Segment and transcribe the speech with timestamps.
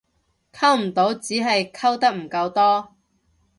[0.03, 0.03] 溝
[0.79, 2.95] 唔到只係溝得唔夠多